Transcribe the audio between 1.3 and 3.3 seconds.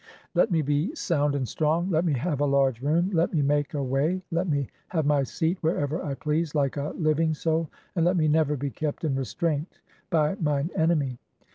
"and strong, let me have a large room,